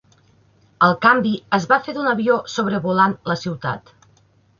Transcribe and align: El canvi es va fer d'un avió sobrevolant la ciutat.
El 0.85 0.95
canvi 1.01 1.33
es 1.57 1.67
va 1.71 1.79
fer 1.87 1.95
d'un 1.97 2.07
avió 2.13 2.37
sobrevolant 2.53 3.15
la 3.33 3.37
ciutat. 3.43 3.93